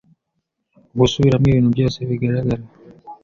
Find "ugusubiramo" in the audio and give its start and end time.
0.93-1.45